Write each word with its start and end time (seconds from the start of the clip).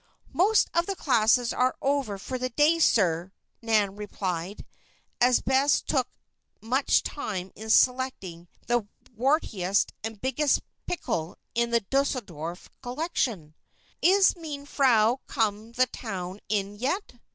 "Most 0.33 0.67
of 0.73 0.87
the 0.87 0.95
classes 0.95 1.53
are 1.53 1.75
over 1.79 2.17
for 2.17 2.39
the 2.39 2.49
day, 2.49 2.79
sir," 2.79 3.31
Nan 3.61 3.95
replied, 3.95 4.65
as 5.21 5.41
Bess 5.43 5.79
took 5.79 6.07
much 6.59 7.03
time 7.03 7.51
in 7.53 7.69
selecting 7.69 8.47
the 8.65 8.87
wartiest 9.15 9.93
and 10.03 10.19
biggest 10.19 10.61
pickle 10.87 11.37
in 11.53 11.69
the 11.69 11.81
Deuseldorf 11.81 12.67
collection. 12.81 13.53
"Iss 14.01 14.35
mein 14.35 14.65
Frau 14.65 15.19
come 15.27 15.73
the 15.73 15.85
town 15.85 16.39
in 16.49 16.73
yet?" 16.79 17.19